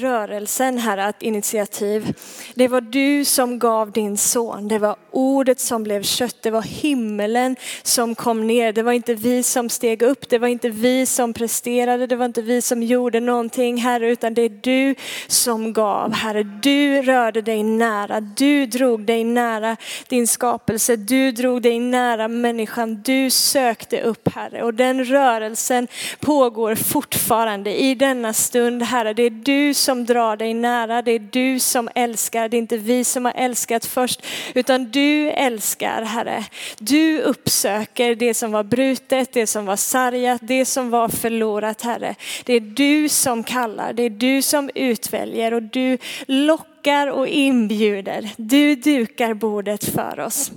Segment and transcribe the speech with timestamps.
[0.00, 2.14] rörelsen, Herre, ett initiativ.
[2.54, 4.68] Det var du som gav din son.
[4.68, 6.36] Det var ordet som blev kött.
[6.42, 8.72] Det var himmelen som kom ner.
[8.72, 10.28] Det var inte vi som steg upp.
[10.28, 12.06] Det var inte vi som presterade.
[12.06, 14.94] Det var inte vi som gjorde någonting, Herre, utan det är du
[15.26, 16.12] som gav.
[16.12, 18.20] Herre, du rörde dig nära.
[18.20, 19.76] Du drog dig nära
[20.08, 20.96] din skapelse.
[20.96, 23.02] Du drog dig nära människan.
[23.02, 25.88] Du sökte upp, Herre, och den rörelsen
[26.20, 29.12] pågår fortfarande i denna stund, Herre.
[29.12, 31.02] Det är du som som drar dig nära.
[31.02, 32.48] Det är du som älskar.
[32.48, 36.44] Det är inte vi som har älskat först, utan du älskar Herre.
[36.78, 42.14] Du uppsöker det som var brutet, det som var sargat, det som var förlorat Herre.
[42.44, 48.30] Det är du som kallar, det är du som utväljer och du lockar och inbjuder.
[48.36, 50.52] Du dukar bordet för oss.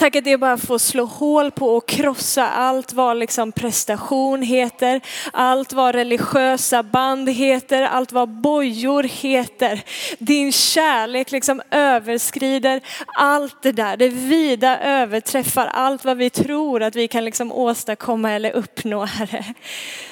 [0.00, 5.00] Tack att det bara får slå hål på och krossa allt vad liksom prestation heter,
[5.32, 9.82] allt vad religiösa band heter, allt vad bojor heter.
[10.18, 13.96] Din kärlek liksom överskrider allt det där.
[13.96, 19.44] Det vida överträffar allt vad vi tror att vi kan liksom åstadkomma eller uppnå, Herre.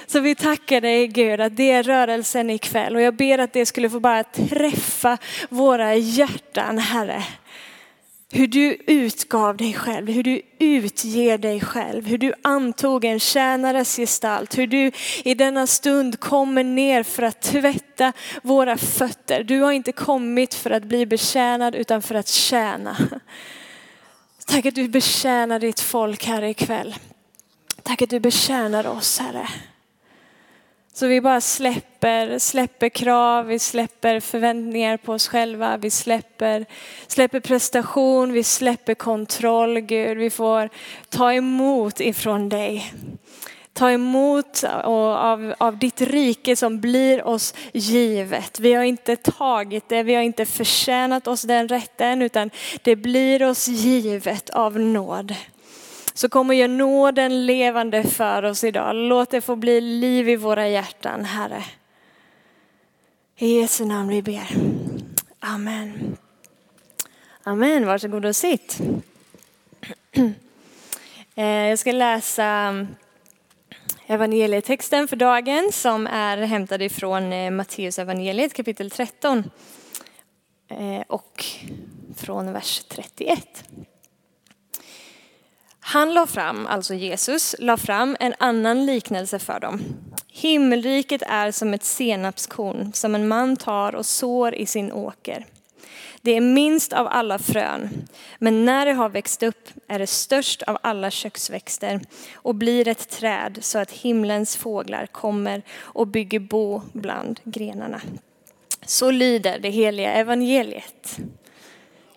[0.06, 3.66] Så vi tackar dig Gud att det är rörelsen ikväll och jag ber att det
[3.66, 7.22] skulle få bara träffa våra hjärtan, Herre.
[8.30, 13.96] Hur du utgav dig själv, hur du utger dig själv, hur du antog en tjänares
[13.96, 14.92] gestalt, hur du
[15.24, 18.12] i denna stund kommer ner för att tvätta
[18.42, 19.42] våra fötter.
[19.42, 22.96] Du har inte kommit för att bli betjänad utan för att tjäna.
[24.46, 26.94] Tack att du betjänar ditt folk här ikväll.
[27.82, 29.48] Tack att du betjänar oss Herre.
[30.98, 36.66] Så vi bara släpper, släpper krav, vi släpper förväntningar på oss själva, vi släpper,
[37.06, 40.18] släpper prestation, vi släpper kontroll Gud.
[40.18, 40.68] Vi får
[41.08, 42.92] ta emot ifrån dig.
[43.72, 48.60] Ta emot av, av ditt rike som blir oss givet.
[48.60, 52.50] Vi har inte tagit det, vi har inte förtjänat oss den rätten utan
[52.82, 55.34] det blir oss givet av nåd.
[56.18, 58.96] Så kom och gör nåden levande för oss idag.
[58.96, 61.64] Låt det få bli liv i våra hjärtan, Herre.
[63.36, 64.48] I Jesu namn vi ber.
[65.40, 66.16] Amen.
[67.42, 68.78] Amen, varsågod och sitt.
[71.34, 72.86] Eh, jag ska läsa
[74.06, 79.50] evangelietexten för dagen som är hämtad ifrån eh, Matteus evangeliet kapitel 13
[80.68, 81.44] eh, och
[82.16, 83.64] från vers 31.
[85.90, 89.80] Han la fram, alltså Jesus, la fram en annan liknelse för dem.
[90.28, 95.46] Himmelriket är som ett senapskorn som en man tar och sår i sin åker.
[96.20, 100.62] Det är minst av alla frön, men när det har växt upp är det störst
[100.62, 102.00] av alla köksväxter
[102.34, 108.00] och blir ett träd så att himlens fåglar kommer och bygger bo bland grenarna.
[108.86, 111.18] Så lyder det heliga evangeliet.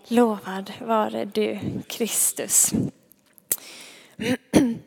[0.07, 2.73] Lovad vare du, Kristus.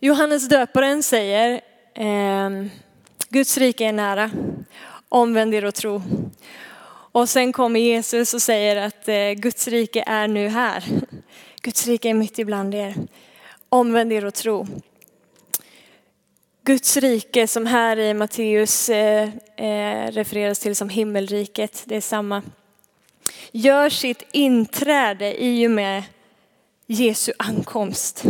[0.00, 1.60] Johannes döparen säger,
[1.94, 2.70] ehm,
[3.28, 4.30] Guds rike är nära,
[5.08, 6.02] omvänd er och tro.
[7.12, 10.84] Och sen kommer Jesus och säger att eh, Guds rike är nu här.
[11.62, 12.94] Guds rike är mitt ibland er.
[13.68, 14.66] Omvänd er och tro.
[16.62, 22.42] Guds rike som här i Matteus eh, eh, refereras till som himmelriket, det är samma.
[23.52, 26.02] Gör sitt inträde i och med
[26.86, 28.24] Jesu ankomst.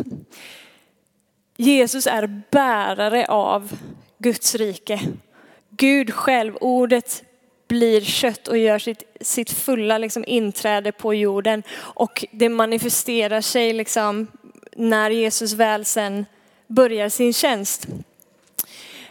[1.57, 3.77] Jesus är bärare av
[4.19, 5.01] Guds rike.
[5.71, 7.25] Gud själv, ordet
[7.69, 11.63] blir kött och gör sitt, sitt fulla liksom inträde på jorden.
[11.77, 14.27] Och det manifesterar sig liksom
[14.77, 16.27] när Jesus väl sen
[16.67, 17.87] börjar sin tjänst.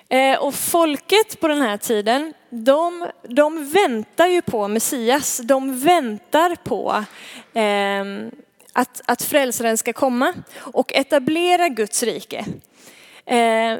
[0.09, 5.37] Eh, och folket på den här tiden, de, de väntar ju på Messias.
[5.37, 7.03] De väntar på
[7.59, 8.29] eh,
[8.73, 12.45] att, att frälsaren ska komma och etablera Guds rike.
[13.25, 13.77] Eh,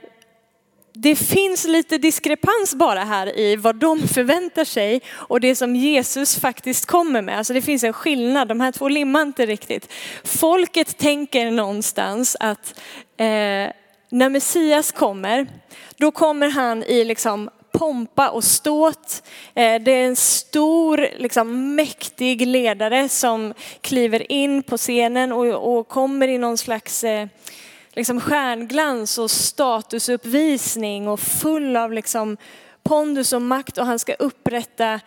[0.96, 6.40] det finns lite diskrepans bara här i vad de förväntar sig och det som Jesus
[6.40, 7.38] faktiskt kommer med.
[7.38, 9.94] Alltså det finns en skillnad, de här två limmar inte riktigt.
[10.24, 12.80] Folket tänker någonstans att
[13.18, 13.26] eh,
[14.10, 15.48] när Messias kommer,
[15.98, 17.50] då kommer han i liksom
[17.84, 19.24] pompa och ståt.
[19.54, 25.88] Eh, det är en stor, liksom, mäktig ledare som kliver in på scenen och, och
[25.88, 27.28] kommer i någon slags eh,
[27.94, 32.38] liksom stjärnglans och statusuppvisning och full av liksom
[32.84, 35.00] pondus och makt och han ska upprätta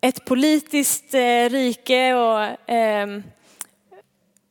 [0.00, 3.20] ett politiskt eh, rike och eh,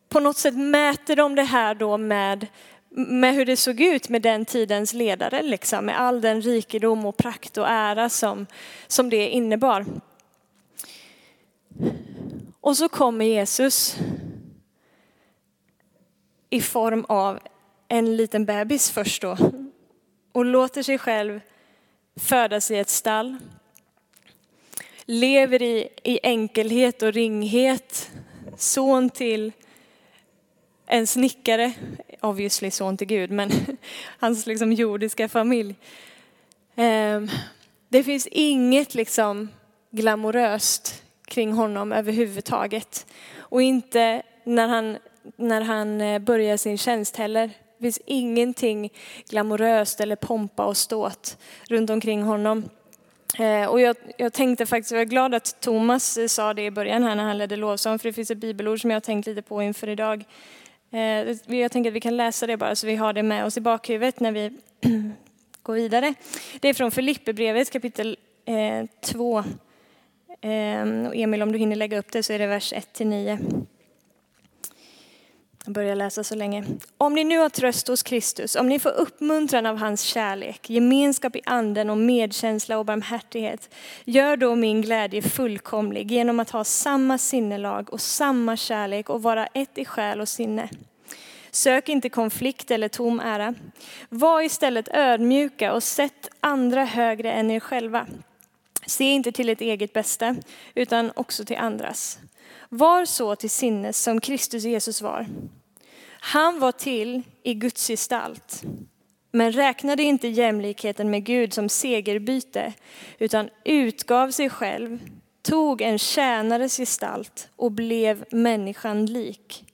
[0.10, 2.48] på något sätt mäter de det här då med
[2.89, 7.18] med hur det såg ut med den tidens ledare, liksom, med all den rikedom och
[7.18, 8.45] prakt och ära som,
[8.88, 9.86] som det innebar.
[12.62, 13.97] Och så kommer Jesus
[16.50, 17.39] i form av
[17.88, 19.38] en liten bebis först då
[20.31, 21.41] och låter sig själv
[22.15, 23.38] födas i ett stall.
[25.06, 28.12] Lever i, i enkelhet och ringhet.
[28.57, 29.51] Son till
[30.86, 31.74] en snickare,
[32.21, 33.51] obviously son till Gud, men
[34.19, 35.75] hans liksom jordiska familj.
[36.75, 37.30] Ehm,
[37.89, 39.50] det finns inget liksom
[39.92, 43.06] glamoröst kring honom överhuvudtaget.
[43.38, 44.98] Och inte när han,
[45.36, 47.48] när han eh, börjar sin tjänst heller.
[47.77, 48.89] Det finns ingenting
[49.30, 51.38] glamoröst eller pompa och ståt
[51.69, 52.69] runt omkring honom.
[53.38, 56.72] Eh, och jag, jag, tänkte faktiskt, jag är glad att Thomas eh, sa det i
[56.72, 59.27] början här när han ledde lovsång, för det finns ett bibelord som jag har tänkt
[59.27, 60.24] lite på inför idag.
[60.91, 63.57] Eh, jag tänker att vi kan läsa det bara så vi har det med oss
[63.57, 64.51] i bakhuvudet när vi
[65.63, 66.13] går vidare.
[66.59, 69.44] Det är från Filipperbrevet kapitel eh, 2.
[70.41, 73.39] Ehm, Emil, om du hinner lägga upp det så är det vers 1 9.
[75.65, 76.65] Jag börjar läsa så länge.
[76.97, 81.35] Om ni nu har tröst hos Kristus, om ni får uppmuntran av hans kärlek, gemenskap
[81.35, 83.69] i anden och medkänsla och barmhärtighet,
[84.06, 89.47] gör då min glädje fullkomlig genom att ha samma sinnelag och samma kärlek och vara
[89.47, 90.69] ett i själ och sinne.
[91.51, 93.53] Sök inte konflikt eller tom ära.
[94.09, 98.07] Var istället ödmjuka och sätt andra högre än er själva.
[98.85, 100.35] Se inte till ert eget bästa,
[100.75, 102.19] utan också till andras.
[102.69, 105.25] Var så till sinnes som Kristus Jesus var.
[106.21, 108.63] Han var till i Guds gestalt,
[109.31, 112.74] men räknade inte jämlikheten med Gud som segerbyte,
[113.19, 115.00] utan utgav sig själv,
[115.42, 119.65] tog en tjänares gestalt och blev människan lik.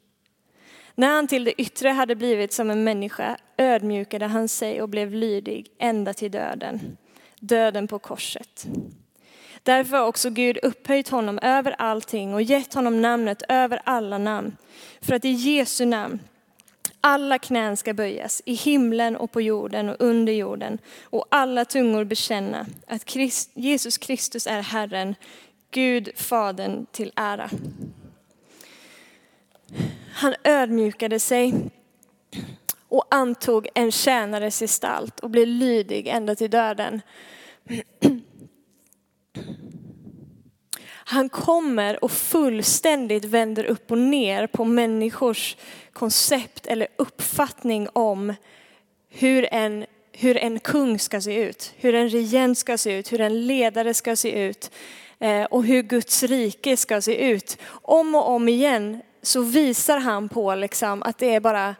[0.95, 5.11] När han till det yttre hade blivit som en människa ödmjukade han sig och blev
[5.11, 6.97] lydig ända till döden,
[7.39, 8.67] döden på korset.
[9.65, 14.57] Därför har också Gud upphöjt honom över allting och gett honom namnet över alla namn.
[15.01, 16.19] För att i Jesu namn
[17.01, 22.03] alla knän ska böjas i himlen och på jorden och under jorden och alla tungor
[22.03, 25.15] bekänna att Christ, Jesus Kristus är Herren,
[25.71, 27.49] Gud Fadern till ära.
[30.13, 31.53] Han ödmjukade sig
[32.89, 37.01] och antog en tjänares gestalt och blev lydig ända till döden.
[41.07, 45.57] Han kommer och fullständigt vänder upp och ner på människors
[45.93, 48.33] koncept eller uppfattning om
[49.09, 53.21] hur en, hur en kung ska se ut, hur en regent ska se ut, hur
[53.21, 54.71] en ledare ska se ut
[55.19, 57.57] eh, och hur Guds rike ska se ut.
[57.67, 61.75] Om och om igen så visar han på liksom att det är bara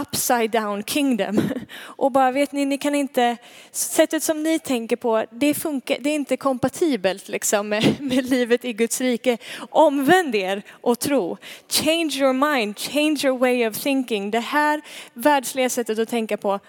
[0.00, 1.40] upside down kingdom.
[1.78, 3.36] Och bara vet ni, ni kan inte,
[3.70, 8.64] sättet som ni tänker på, det, funkar, det är inte kompatibelt liksom med, med livet
[8.64, 9.38] i Guds rike.
[9.70, 11.36] Omvänd er och tro.
[11.68, 14.30] Change your mind, change your way of thinking.
[14.30, 14.82] Det här
[15.12, 16.60] världsliga sättet att tänka på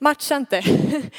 [0.00, 0.62] matchar inte.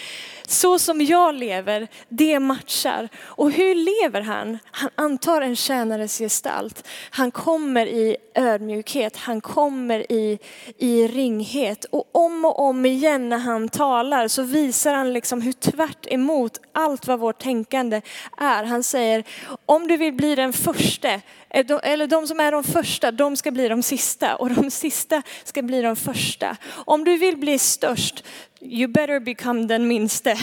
[0.52, 3.10] Så som jag lever, det matchar.
[3.20, 4.60] Och hur lever han?
[4.72, 6.88] Han antar en tjänares gestalt.
[7.10, 10.40] Han kommer i ödmjukhet, han kommer i,
[10.78, 11.86] i ringhet.
[11.86, 16.60] Och om och om igen när han talar så visar han liksom hur tvärt emot
[16.72, 18.02] allt vad vårt tänkande
[18.38, 18.64] är.
[18.64, 19.24] Han säger,
[19.66, 21.14] om du vill bli den första,
[21.50, 25.22] eh, eller de som är de första, de ska bli de sista och de sista
[25.44, 26.58] ska bli de första.
[26.72, 28.24] Om du vill bli störst,
[28.62, 30.38] you better become den minste.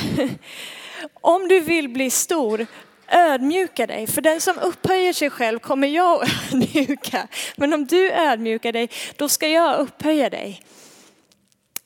[1.15, 2.67] Om du vill bli stor,
[3.09, 4.07] ödmjuka dig.
[4.07, 6.23] För den som upphöjer sig själv kommer jag
[6.53, 7.29] ödmjuka.
[7.57, 10.63] Men om du ödmjukar dig, då ska jag upphöja dig.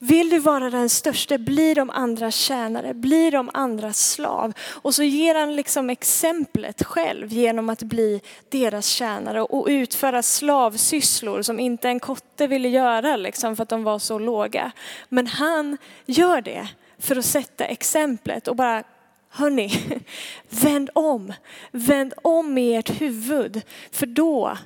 [0.04, 4.52] Vill du vara den största, bli de andra tjänare, bli de andra slav.
[4.60, 11.42] Och så ger han liksom exemplet själv genom att bli deras tjänare och utföra slavsysslor
[11.42, 14.72] som inte en kotte ville göra liksom för att de var så låga.
[15.08, 16.68] Men han gör det
[16.98, 18.82] för att sätta exemplet och bara
[19.28, 20.00] Hörni,
[20.48, 21.32] vänd om.
[21.70, 23.62] Vänd om i ert huvud.
[23.92, 24.58] För då,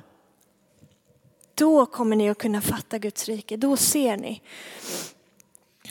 [1.55, 3.57] då kommer ni att kunna fatta Guds rike.
[3.57, 4.41] Då ser ni.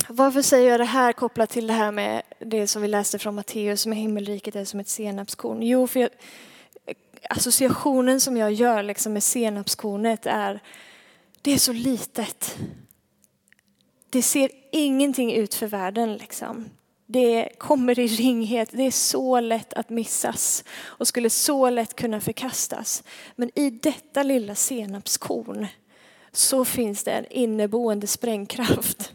[0.08, 3.34] Varför säger jag det här kopplat till det här med det som vi läste från
[3.34, 5.62] Matteus med himmelriket är som ett senapskorn?
[5.62, 6.10] Jo, för jag,
[7.30, 10.60] associationen som jag gör liksom med senapskornet är,
[11.42, 12.56] det är så litet.
[14.10, 16.70] Det ser ingenting ut för världen liksom.
[17.06, 22.20] Det kommer i ringhet, det är så lätt att missas och skulle så lätt kunna
[22.20, 23.02] förkastas.
[23.36, 25.66] Men i detta lilla senapskorn
[26.32, 29.12] så finns det en inneboende sprängkraft.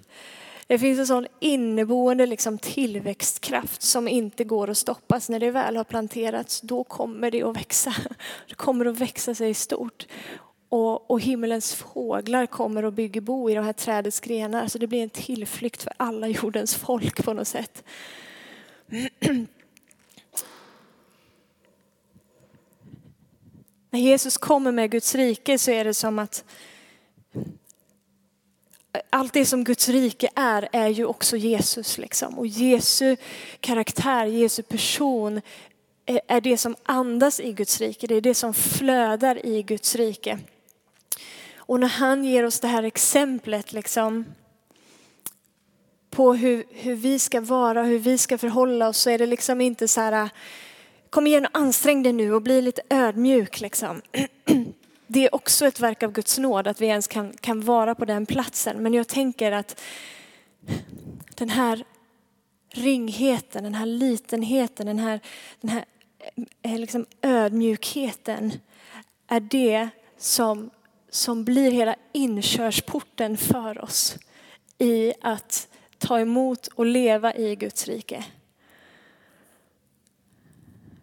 [0.67, 5.29] Det finns en sån inneboende liksom tillväxtkraft som inte går att stoppas.
[5.29, 7.95] När det väl har planterats, då kommer det att växa.
[8.47, 10.07] Det kommer att växa sig stort.
[10.69, 14.67] Och, och himmelens fåglar kommer att bygga bo i de här trädets grenar.
[14.67, 17.83] Så det blir en tillflykt för alla jordens folk på något sätt.
[23.89, 26.43] När Jesus kommer med Guds rike så är det som att
[29.09, 31.97] allt det som Guds rike är, är ju också Jesus.
[31.97, 32.39] Liksom.
[32.39, 33.15] Och Jesu
[33.59, 35.41] karaktär, Jesu person
[36.05, 38.07] är det som andas i Guds rike.
[38.07, 40.39] Det är det som flödar i Guds rike.
[41.55, 44.25] Och när han ger oss det här exemplet liksom,
[46.09, 49.61] på hur, hur vi ska vara, hur vi ska förhålla oss så är det liksom
[49.61, 50.29] inte så här äh,
[51.09, 54.01] kom igen och ansträng dig nu och bli lite ödmjuk liksom.
[55.13, 58.05] Det är också ett verk av Guds nåd att vi ens kan, kan vara på
[58.05, 58.83] den platsen.
[58.83, 59.81] Men jag tänker att
[61.35, 61.83] den här
[62.69, 65.19] ringheten, den här litenheten, den här,
[65.61, 65.85] den här
[66.61, 68.51] eh, liksom ödmjukheten
[69.27, 70.69] är det som,
[71.09, 74.17] som blir hela inkörsporten för oss
[74.77, 78.25] i att ta emot och leva i Guds rike.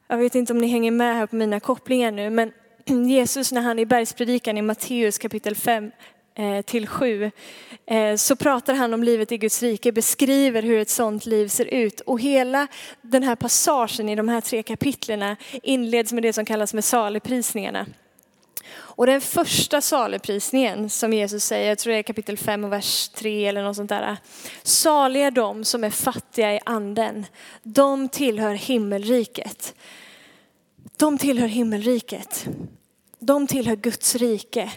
[0.06, 2.52] Jag vet inte om ni hänger med här på mina kopplingar nu, men
[3.08, 5.90] Jesus när han i bergspredikan i Matteus kapitel 5
[6.34, 7.30] eh, till 7
[7.86, 11.64] eh, så pratar han om livet i Guds rike, beskriver hur ett sånt liv ser
[11.64, 12.00] ut.
[12.00, 12.66] Och hela
[13.02, 17.86] den här passagen i de här tre kapitlerna inleds med det som kallas med saligprisningarna.
[18.70, 23.08] Och den första saligprisningen som Jesus säger, jag tror det är kapitel 5 och vers
[23.08, 24.16] 3 eller något sånt där.
[24.62, 27.26] Saliga de som är fattiga i anden,
[27.62, 29.74] de tillhör himmelriket.
[30.96, 32.48] De tillhör himmelriket.
[33.18, 34.72] De tillhör Guds rike.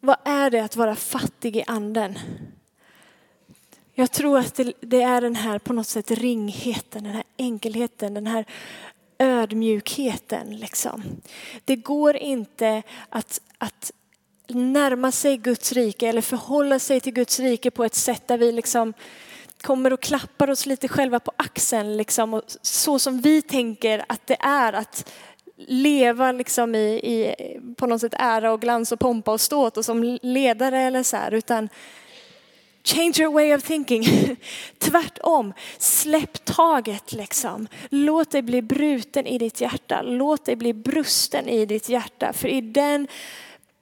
[0.00, 2.18] Vad är det att vara fattig i anden?
[3.94, 8.26] Jag tror att det, är den här på något sätt ringheten, den här enkelheten, den
[8.26, 8.44] här
[9.18, 10.56] ödmjukheten.
[10.56, 11.02] Liksom.
[11.64, 13.92] Det går inte att, att
[14.48, 18.52] närma sig Guds rike eller förhålla sig till Guds rike på ett sätt där vi
[18.52, 18.94] liksom
[19.60, 21.96] kommer och klappar oss lite själva på axeln.
[21.96, 25.12] Liksom, och så som vi tänker att det är att
[25.56, 27.34] leva liksom i, i,
[27.76, 31.16] på något sätt ära och glans och pompa och ståt och som ledare eller så
[31.16, 31.68] här, utan
[32.84, 34.04] Change your way of thinking.
[34.78, 37.68] Tvärtom, släpp taget liksom.
[37.90, 40.02] Låt dig bli bruten i ditt hjärta.
[40.02, 42.32] Låt dig bli brusten i ditt hjärta.
[42.32, 43.08] För i den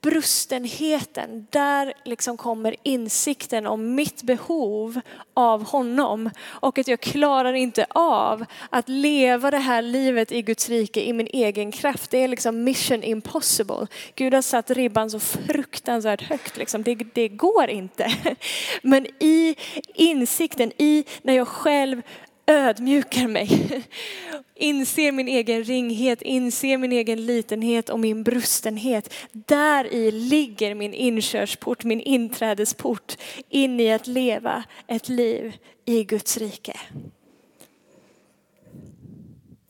[0.02, 5.00] brustenheten, där liksom kommer insikten om mitt behov
[5.34, 10.68] av honom och att jag klarar inte av att leva det här livet i Guds
[10.68, 12.10] rike i min egen kraft.
[12.10, 13.86] Det är liksom mission impossible.
[14.14, 16.56] Gud har satt ribban så fruktansvärt högt.
[16.56, 16.82] Liksom.
[16.82, 18.12] Det, det går inte.
[18.82, 19.56] Men i
[19.94, 22.02] insikten, i när jag själv
[22.50, 23.82] ödmjukar mig.
[24.54, 29.14] Inser min egen ringhet, inser min egen litenhet och min brustenhet.
[29.32, 33.16] Där i ligger min inkörsport, min inträdesport
[33.48, 36.80] in i att leva ett liv i Guds rike.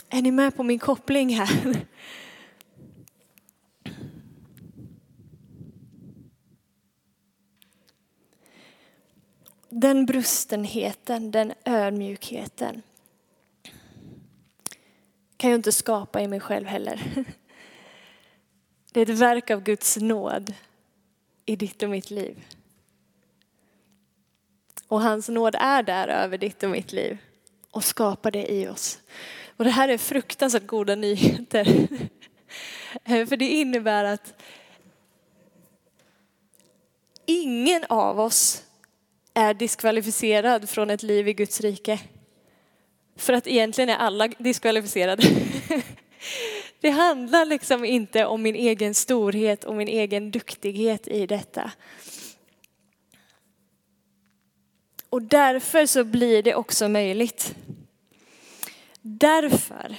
[0.08, 1.86] Är ni med på min koppling här?
[9.70, 12.82] Den brustenheten, den ödmjukheten
[15.40, 17.24] kan jag inte skapa i mig själv heller.
[18.92, 20.54] Det är ett verk av Guds nåd
[21.46, 22.44] i ditt och mitt liv.
[24.88, 27.18] Och hans nåd är där över ditt och mitt liv
[27.70, 28.98] och skapar det i oss.
[29.56, 31.88] Och det här är fruktansvärt goda nyheter.
[33.26, 34.42] För det innebär att
[37.26, 38.64] ingen av oss
[39.34, 42.00] är diskvalificerad från ett liv i Guds rike.
[43.16, 45.22] För att egentligen är alla diskvalificerade.
[46.80, 51.70] Det handlar liksom inte om min egen storhet och min egen duktighet i detta.
[55.10, 57.54] Och därför så blir det också möjligt.
[59.02, 59.96] Därför,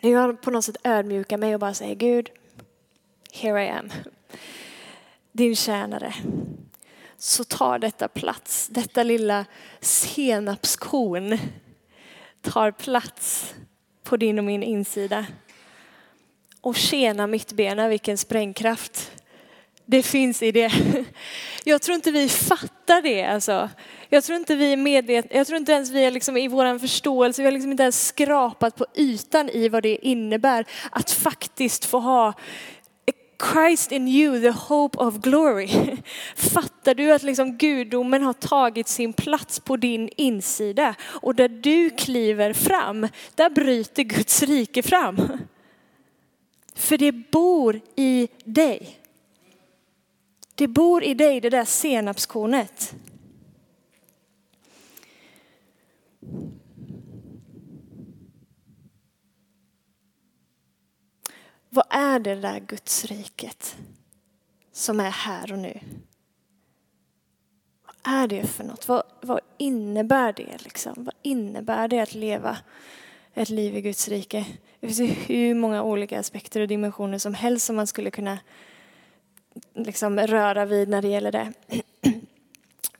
[0.00, 2.30] Jag jag på något sätt ödmjukar mig och bara säger Gud,
[3.32, 3.92] here I am,
[5.32, 6.14] din tjänare
[7.22, 8.68] så tar detta plats.
[8.68, 9.44] Detta lilla
[9.80, 11.38] senapskorn
[12.40, 13.54] tar plats
[14.02, 15.26] på din och min insida.
[16.60, 19.12] Och tjena mittbena, vilken sprängkraft
[19.84, 20.72] det finns i det.
[21.64, 23.70] Jag tror inte vi fattar det alltså.
[24.08, 26.78] Jag tror inte vi är medvetna, jag tror inte ens vi är liksom i vår
[26.78, 31.84] förståelse, vi har liksom inte ens skrapat på ytan i vad det innebär att faktiskt
[31.84, 32.34] få ha
[33.42, 35.68] Christ in you, the hope of glory.
[36.36, 41.90] Fattar du att liksom gudomen har tagit sin plats på din insida och där du
[41.90, 45.16] kliver fram, där bryter Guds rike fram.
[46.74, 48.98] För det bor i dig.
[50.54, 52.94] Det bor i dig, det där senapskornet.
[61.74, 63.76] Vad är det där Guds riket
[64.72, 65.80] som är här och nu?
[67.86, 68.88] Vad är det för något?
[68.88, 70.64] Vad, vad innebär det?
[70.64, 70.94] Liksom?
[70.96, 72.58] Vad innebär det att leva
[73.34, 74.46] ett liv i Guds rike?
[74.80, 78.38] Det finns ju hur många olika aspekter och dimensioner som helst som man skulle kunna
[79.74, 81.52] liksom röra vid när det gäller det.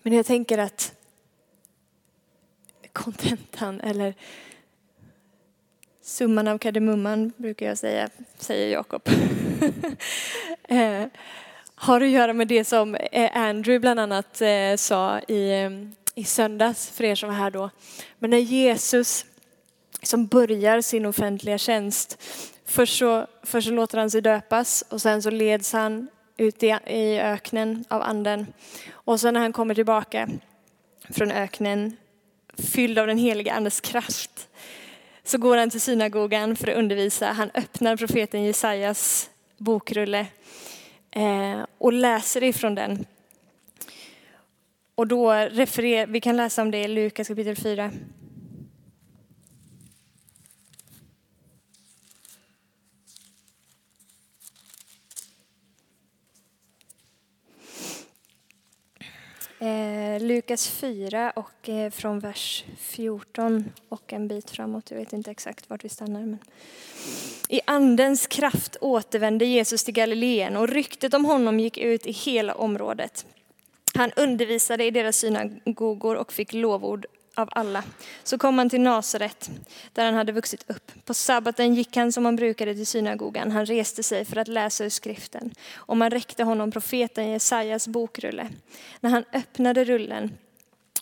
[0.02, 0.94] Men jag tänker att
[2.92, 4.14] kontentan eller
[6.02, 9.08] summan av kardemumman brukar jag säga, säger Jakob.
[10.68, 11.04] eh,
[11.74, 15.70] har att göra med det som eh, Andrew bland annat eh, sa i, eh,
[16.14, 17.70] i söndags för er som var här då.
[18.18, 19.24] Men när Jesus
[20.02, 22.22] som börjar sin offentliga tjänst,
[22.66, 26.66] först så, först så låter han sig döpas och sen så leds han ut i,
[26.86, 28.46] i öknen av anden.
[28.90, 30.28] Och sen när han kommer tillbaka
[31.10, 31.96] från öknen
[32.58, 34.48] fylld av den heliga andes kraft
[35.24, 37.26] så går han till synagogan för att undervisa.
[37.26, 40.26] Han öppnar profeten Jesajas bokrulle
[41.10, 43.06] eh, och läser ifrån den.
[44.94, 47.90] Och då refererar, vi kan läsa om det i Lukas kapitel 4.
[59.62, 64.90] Eh, Lukas 4 och eh, från vers 14 och en bit framåt.
[64.90, 66.20] Jag vet inte exakt vart vi stannar.
[66.20, 66.38] Men.
[67.48, 72.54] I andens kraft återvände Jesus till Galileen och ryktet om honom gick ut i hela
[72.54, 73.26] området.
[73.94, 77.84] Han undervisade i deras synagogor och fick lovord av alla.
[78.24, 79.50] Så kom han till Nasaret
[79.92, 80.92] där han hade vuxit upp.
[81.04, 83.50] På sabbaten gick han som han brukade till synagogan.
[83.50, 88.48] Han reste sig för att läsa ur skriften och man räckte honom profeten Jesajas bokrulle.
[89.00, 90.38] När han öppnade rullen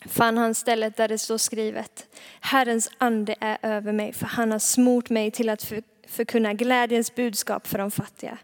[0.05, 2.07] fann han stället där det står skrivet
[2.39, 5.63] Herrens ande är över mig för han har smort mig till att
[6.07, 8.37] förkunna glädjens budskap för de fattiga.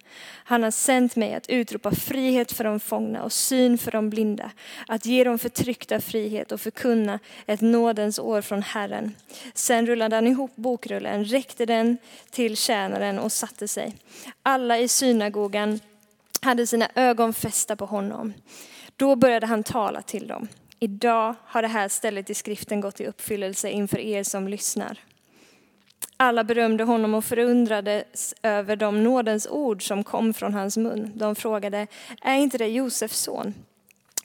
[0.44, 4.52] Han har sänt mig att utropa frihet för de fångna och syn för de blinda,
[4.88, 9.16] att ge de förtryckta frihet och förkunna ett nådens år från Herren.
[9.54, 11.98] Sen rullade han ihop bokrullen, räckte den
[12.30, 13.96] till tjänaren och satte sig.
[14.44, 15.80] Alla i synagogan
[16.42, 18.34] hade sina ögon fästa på honom.
[18.96, 20.48] Då började han tala till dem.
[20.80, 25.00] Idag har det här stället i skriften gått i uppfyllelse inför er som lyssnar.
[26.18, 31.12] Alla berömde honom och förundrades över de nådens ord som kom från hans mun.
[31.16, 31.88] De frågade,
[32.22, 33.54] är inte det Josefs son?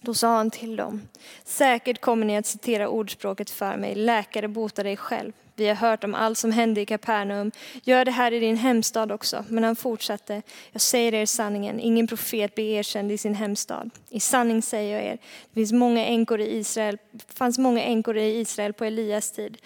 [0.00, 1.02] Då sa han till dem,
[1.44, 5.32] säkert kommer ni att citera ordspråket för mig, läkare botar dig själv.
[5.56, 7.50] Vi har hört om allt som hände i Kapernaum.
[7.82, 9.44] Gör det här i din hemstad också.
[9.48, 10.42] Men han fortsatte.
[10.72, 11.80] Jag säger er sanningen.
[11.80, 13.90] Ingen profet blir erkänd i sin hemstad.
[14.10, 15.18] I sanning säger jag er.
[15.50, 16.98] Det finns många änkor i Israel.
[17.34, 19.56] fanns många änkor i Israel på Elias tid.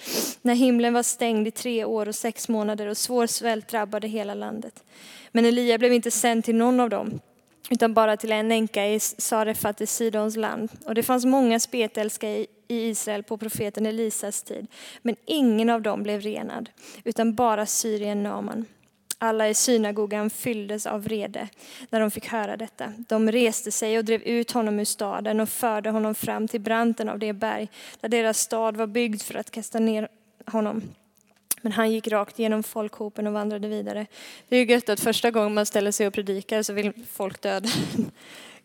[0.43, 4.35] När himlen var stängd i tre år och sex månader och svår svält drabbade hela
[4.35, 4.85] landet.
[5.33, 7.21] Men Elia blev inte sänd till någon av dem
[7.71, 10.71] utan bara till en änka i Sarefat i Sidons land.
[10.85, 14.67] Och det fanns många spetälska i Israel på profeten Elisas tid,
[15.03, 16.69] men ingen av dem blev renad,
[17.05, 18.65] utan bara syrien Naman.
[19.19, 21.49] Alla i synagogan fylldes av vrede
[21.91, 22.93] när de fick höra detta.
[23.09, 27.09] De reste sig och drev ut honom ur staden och förde honom fram till branten
[27.09, 27.69] av det berg
[28.01, 30.09] där deras stad var byggd för att kasta ner
[30.47, 30.83] honom.
[31.63, 34.07] Men han gick rakt genom folkhopen och vandrade vidare.
[34.49, 37.41] Det är ju gött att första gången man ställer sig och predikar så vill folk
[37.41, 37.69] döda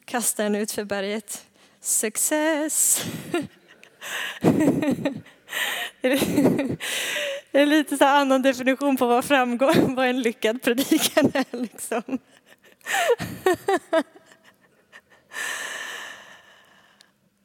[0.05, 1.45] Kasta en ut för berget.
[1.81, 3.05] Success!
[7.51, 12.19] Det är lite så annan definition på vad framgång, vad en lyckad predikan är liksom.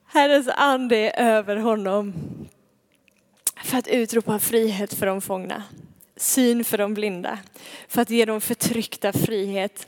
[0.06, 2.14] Herrens ande är över honom
[3.66, 5.62] för att utropa frihet för de fångna,
[6.16, 7.38] syn för de blinda,
[7.88, 9.86] för att ge de förtryckta frihet.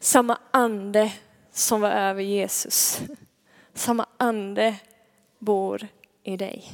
[0.00, 1.12] Samma ande
[1.52, 3.00] som var över Jesus,
[3.74, 4.74] samma ande
[5.38, 5.88] bor
[6.22, 6.72] i dig.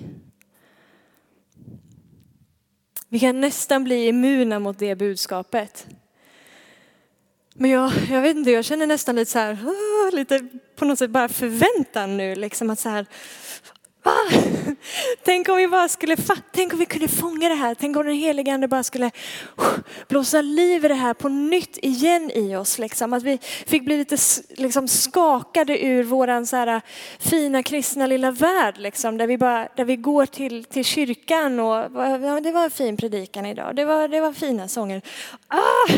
[3.09, 5.87] Vi kan nästan bli immuna mot det budskapet.
[7.55, 11.11] Men jag, jag vet inte, jag känner nästan lite så här, lite på något sätt
[11.11, 13.07] bara förväntan nu, liksom att så här,
[14.05, 14.17] Va?
[15.25, 16.17] tänk om vi bara skulle
[16.53, 17.75] tänk om vi kunde fånga det här.
[17.75, 19.11] Tänk om den helige ande bara skulle
[20.09, 22.79] blåsa liv i det här på nytt igen i oss.
[22.79, 23.13] Liksom.
[23.13, 24.17] Att vi fick bli lite
[24.49, 26.81] liksom, skakade ur våran så här,
[27.19, 28.79] fina kristna lilla värld.
[28.79, 32.71] Liksom, där, vi bara, där vi går till, till kyrkan och ja, det var en
[32.71, 33.77] fin predikan idag.
[33.77, 35.03] Det var, det var fina sånger.
[35.49, 35.93] Ah,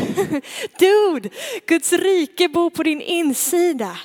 [0.79, 1.29] dude,
[1.67, 3.97] Guds rike bor på din insida.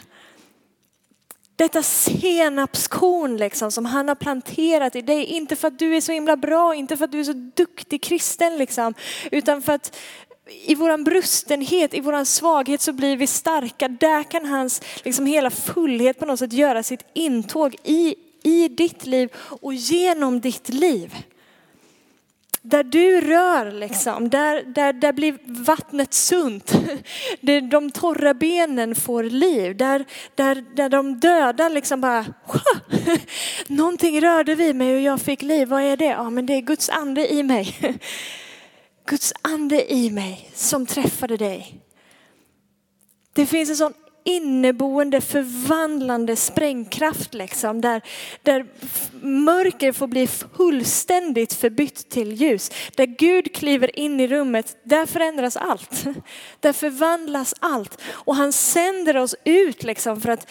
[1.61, 5.25] Detta senapskorn liksom som han har planterat i dig.
[5.25, 8.03] Inte för att du är så himla bra, inte för att du är så duktig
[8.03, 8.93] kristen liksom.
[9.31, 9.97] Utan för att
[10.65, 13.87] i våran brustenhet, i våran svaghet så blir vi starka.
[13.87, 19.05] Där kan hans liksom hela fullhet på något sätt göra sitt intåg i, i ditt
[19.05, 21.15] liv och genom ditt liv.
[22.63, 26.73] Där du rör liksom, där, där, där blir vattnet sunt.
[27.71, 29.77] De torra benen får liv.
[29.77, 32.25] Där, där, där de döda liksom bara,
[33.67, 35.67] någonting rörde vid mig och jag fick liv.
[35.67, 36.05] Vad är det?
[36.05, 37.77] Ja men det är Guds ande i mig.
[39.05, 41.81] Guds ande i mig som träffade dig.
[43.33, 43.93] Det finns en sån
[44.23, 47.81] inneboende förvandlande sprängkraft liksom.
[47.81, 48.01] Där,
[48.41, 48.65] där
[49.21, 52.71] mörker får bli fullständigt förbytt till ljus.
[52.95, 56.05] Där Gud kliver in i rummet, där förändras allt.
[56.59, 58.01] Där förvandlas allt.
[58.11, 60.47] Och han sänder oss ut liksom för att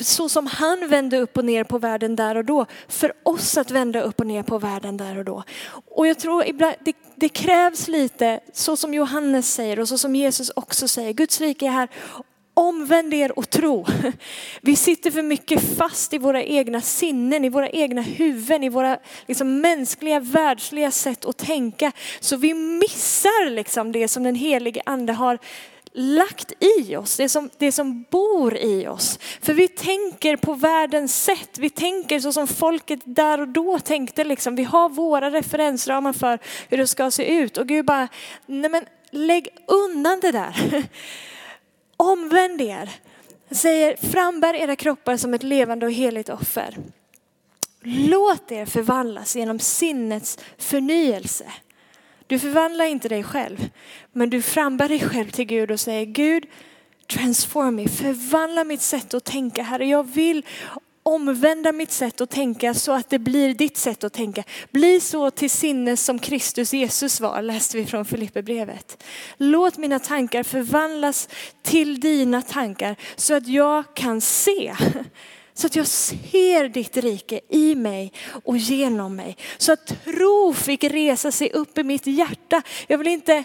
[0.00, 3.70] så som han vände upp och ner på världen där och då, för oss att
[3.70, 5.44] vända upp och ner på världen där och då.
[5.90, 10.14] Och jag tror ibland, det, det krävs lite, så som Johannes säger och så som
[10.14, 11.88] Jesus också säger, Guds rike är här
[12.58, 13.86] Omvänd er och tro.
[14.60, 18.98] Vi sitter för mycket fast i våra egna sinnen, i våra egna huvuden, i våra
[19.26, 21.92] liksom, mänskliga, världsliga sätt att tänka.
[22.20, 25.38] Så vi missar liksom, det som den helige ande har
[25.92, 29.18] lagt i oss, det som, det som bor i oss.
[29.42, 34.24] För vi tänker på världens sätt, vi tänker så som folket där och då tänkte.
[34.24, 34.56] Liksom.
[34.56, 37.56] Vi har våra referensramar för hur det ska se ut.
[37.56, 38.08] Och Gud bara,
[38.46, 40.84] nej men lägg undan det där.
[42.00, 42.90] Omvänd er.
[43.48, 46.76] Han säger frambär era kroppar som ett levande och heligt offer.
[47.82, 51.52] Låt er förvandlas genom sinnets förnyelse.
[52.26, 53.70] Du förvandlar inte dig själv,
[54.12, 56.46] men du frambär dig själv till Gud och säger Gud,
[57.06, 59.62] transform me, förvandla mitt sätt att tänka.
[59.62, 60.44] Herre, jag vill
[61.14, 64.44] omvända mitt sätt att tänka så att det blir ditt sätt att tänka.
[64.70, 69.04] Bli så till sinnes som Kristus Jesus var, läste vi från Filipperbrevet.
[69.36, 71.28] Låt mina tankar förvandlas
[71.62, 74.74] till dina tankar så att jag kan se.
[75.58, 78.12] Så att jag ser ditt rike i mig
[78.44, 79.36] och genom mig.
[79.58, 82.62] Så att tro fick resa sig upp i mitt hjärta.
[82.86, 83.44] Jag vill inte,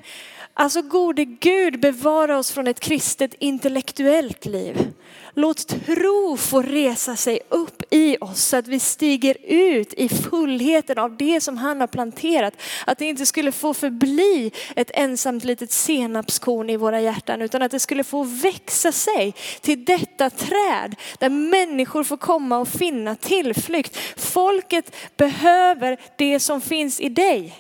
[0.53, 4.93] alltså gode Gud bevara oss från ett kristet intellektuellt liv.
[5.35, 10.97] Låt tro få resa sig upp i oss så att vi stiger ut i fullheten
[10.97, 12.53] av det som han har planterat.
[12.85, 17.71] Att det inte skulle få förbli ett ensamt litet senapskorn i våra hjärtan utan att
[17.71, 23.97] det skulle få växa sig till detta träd där människor får komma och finna tillflykt.
[24.17, 27.55] Folket behöver det som finns i dig.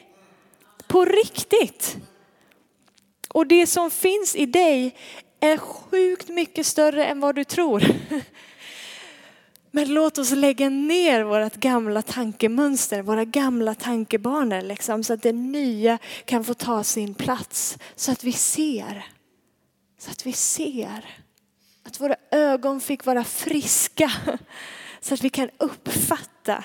[0.87, 1.97] På riktigt.
[3.33, 4.95] Och det som finns i dig
[5.39, 7.83] är sjukt mycket större än vad du tror.
[9.71, 15.31] Men låt oss lägga ner vårt gamla tankemönster, våra gamla tankebanor liksom, så att det
[15.31, 17.77] nya kan få ta sin plats.
[17.95, 19.05] Så att vi ser.
[19.99, 21.05] Så att vi ser.
[21.83, 24.11] Att våra ögon fick vara friska.
[25.01, 26.63] Så att vi kan uppfatta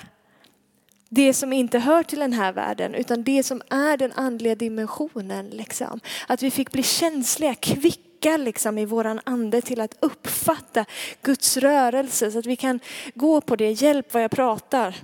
[1.09, 5.49] det som inte hör till den här världen utan det som är den andliga dimensionen.
[5.51, 6.01] Liksom.
[6.27, 10.85] Att vi fick bli känsliga, kvicka liksom i våran ande till att uppfatta
[11.23, 12.81] Guds rörelse så att vi kan
[13.14, 13.71] gå på det.
[13.71, 14.97] Hjälp vad jag pratar.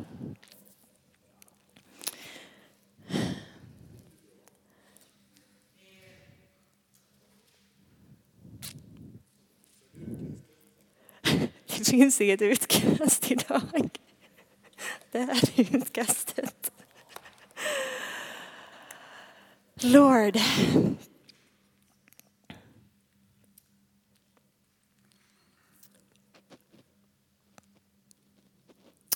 [11.78, 13.90] Det finns inget utkast idag.
[15.12, 16.70] Det här är utkastet.
[19.80, 20.38] Lord,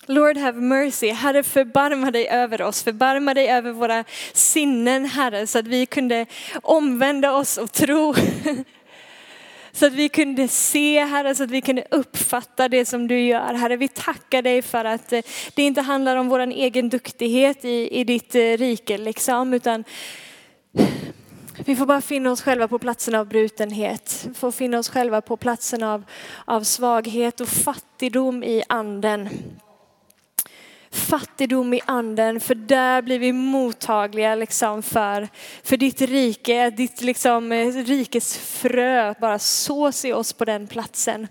[0.06, 1.10] Lord have mercy.
[1.10, 6.26] Herre förbarma dig över oss, förbarma dig över våra sinnen Herre så att vi kunde
[6.62, 8.14] omvända oss och tro.
[9.78, 13.54] Så att vi kunde se Herre, så att vi kunde uppfatta det som du gör.
[13.54, 15.20] Herre, vi tackar dig för att eh,
[15.54, 19.84] det inte handlar om vår egen duktighet i, i ditt eh, rike liksom, utan
[21.64, 25.20] vi får bara finna oss själva på platsen av brutenhet, Vi får finna oss själva
[25.20, 26.04] på platsen av,
[26.44, 29.28] av svaghet och fattigdom i anden
[30.90, 35.28] fattigdom i anden, för där blir vi mottagliga liksom för,
[35.62, 41.28] för ditt rike, ditt liksom, eh, rikes frö bara sås i oss på den platsen.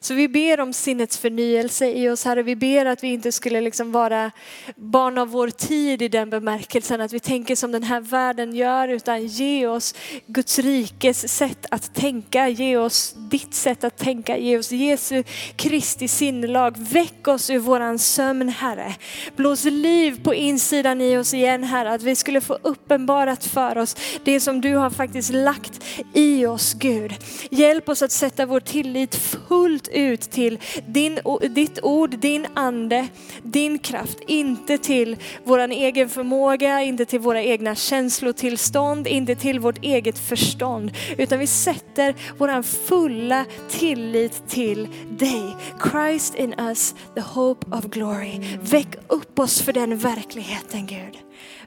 [0.00, 2.42] Så vi ber om sinnets förnyelse i oss Herre.
[2.42, 4.30] Vi ber att vi inte skulle liksom vara
[4.76, 8.88] barn av vår tid i den bemärkelsen att vi tänker som den här världen gör
[8.88, 9.94] utan ge oss
[10.26, 12.48] Guds rikes sätt att tänka.
[12.48, 14.36] Ge oss ditt sätt att tänka.
[14.36, 15.22] Ge oss Jesu
[15.56, 16.74] Kristi sinnelag.
[16.78, 18.94] Väck oss ur våran sömn Herre.
[19.36, 21.92] Blås liv på insidan i oss igen Herre.
[21.92, 25.84] Att vi skulle få uppenbarat för oss det som du har faktiskt lagt
[26.14, 27.14] i oss Gud.
[27.50, 31.18] Hjälp oss att sätta vår tillit fullt ut till din,
[31.50, 33.08] ditt ord, din ande,
[33.42, 34.18] din kraft.
[34.26, 40.92] Inte till vår egen förmåga, inte till våra egna känslotillstånd, inte till vårt eget förstånd.
[41.18, 45.56] Utan vi sätter vår fulla tillit till dig.
[45.90, 48.40] Christ in us, the hope of glory.
[48.60, 51.18] Väck upp oss för den verkligheten Gud.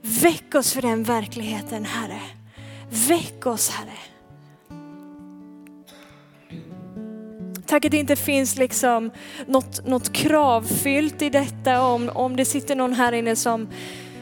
[0.01, 2.21] Väck oss för den verkligheten Herre.
[3.07, 3.97] Väck oss Herre.
[7.71, 9.11] Tack att det inte finns liksom
[9.47, 11.81] något, något kravfyllt i detta.
[11.83, 13.67] Om, om det sitter någon här inne som,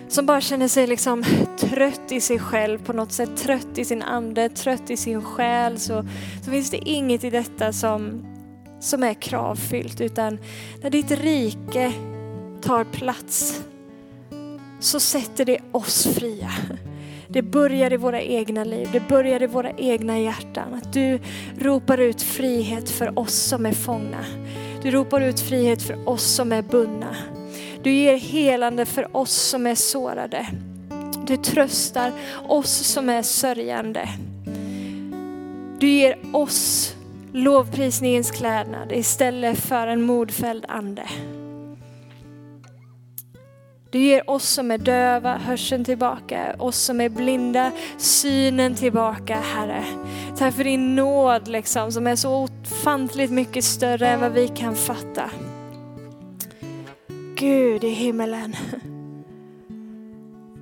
[0.07, 1.23] som bara känner sig liksom
[1.59, 5.79] trött i sig själv på något sätt, trött i sin ande, trött i sin själ,
[5.79, 6.05] så,
[6.43, 8.25] så finns det inget i detta som,
[8.79, 10.01] som är kravfyllt.
[10.01, 10.39] Utan
[10.81, 11.91] när ditt rike
[12.61, 13.63] tar plats
[14.79, 16.51] så sätter det oss fria.
[17.31, 20.73] Det börjar i våra egna liv, det börjar i våra egna hjärtan.
[20.73, 21.19] Att du
[21.59, 24.25] ropar ut frihet för oss som är fångna.
[24.81, 27.15] Du ropar ut frihet för oss som är bundna.
[27.83, 30.47] Du ger helande för oss som är sårade.
[31.27, 32.11] Du tröstar
[32.47, 34.09] oss som är sörjande.
[35.79, 36.95] Du ger oss
[37.33, 41.03] lovprisningens klädnad istället för en modfälld ande.
[43.91, 49.83] Du ger oss som är döva hörseln tillbaka, oss som är blinda synen tillbaka, Herre.
[50.37, 54.75] Tack för din nåd liksom, som är så ofantligt mycket större än vad vi kan
[54.75, 55.31] fatta.
[57.35, 58.55] Gud i himmelen.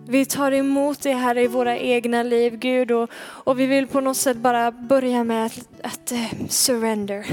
[0.07, 4.01] Vi tar emot det här i våra egna liv, Gud, och, och vi vill på
[4.01, 7.25] något sätt bara börja med att, att uh, surrender.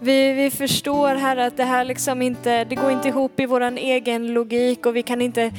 [0.00, 3.78] Vi, vi förstår Herre att det här liksom inte, det går inte ihop i våran
[3.78, 5.52] egen logik och vi kan inte,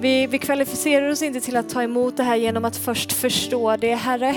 [0.00, 3.76] vi, vi kvalificerar oss inte till att ta emot det här genom att först förstå
[3.76, 4.34] det Herre.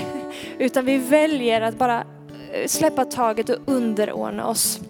[0.58, 2.04] Utan vi väljer att bara
[2.52, 4.80] eh, släppa taget och underordna oss.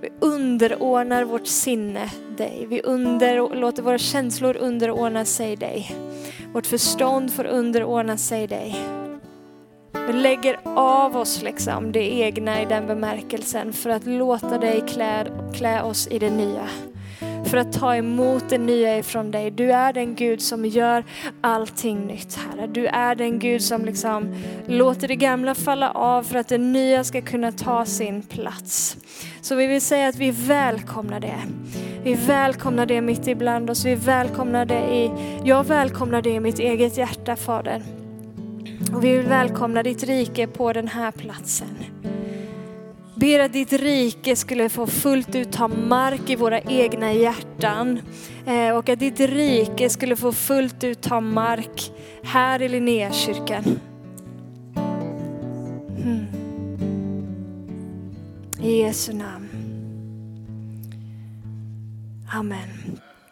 [0.00, 2.66] Vi underordnar vårt sinne dig.
[2.68, 5.96] Vi under, låter våra känslor underordna sig dig.
[6.52, 9.01] Vårt förstånd får underordna sig dig.
[9.92, 15.26] Vi lägger av oss liksom det egna i den bemärkelsen för att låta dig klä,
[15.54, 16.68] klä oss i det nya.
[17.44, 19.50] För att ta emot det nya ifrån dig.
[19.50, 21.04] Du är den Gud som gör
[21.40, 22.66] allting nytt Herre.
[22.66, 24.34] Du är den Gud som liksom
[24.66, 28.96] låter det gamla falla av för att det nya ska kunna ta sin plats.
[29.40, 31.40] Så vi vill säga att vi välkomnar det.
[32.04, 33.84] Vi välkomnar det mitt ibland oss.
[33.84, 35.10] Vi välkomnar det i,
[35.44, 38.01] jag välkomnar det i mitt eget hjärta Fader.
[38.94, 41.76] Och vi vill välkomna ditt rike på den här platsen.
[43.14, 48.00] Ber att ditt rike skulle få fullt ut ta mark i våra egna hjärtan.
[48.46, 51.92] Eh, och att ditt rike skulle få fullt ut ta mark
[52.22, 53.80] här i Linnéakyrkan.
[56.04, 56.26] Mm.
[58.62, 59.48] I Jesu namn.
[62.34, 63.01] Amen.